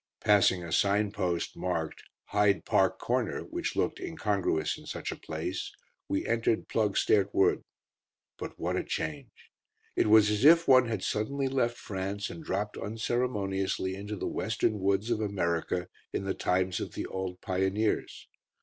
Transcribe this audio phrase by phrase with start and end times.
[0.21, 5.71] Passing a signpost, marked "Hyde Park Corner," which looked incongruous in such a place,
[6.07, 7.63] we entered Ploegsteert Wood.
[8.39, 9.51] But what a change!
[9.95, 14.79] It was as if one had suddenly left France and dropped unceremoniously into the western
[14.79, 18.27] woods of America, in the times of the old pioneers.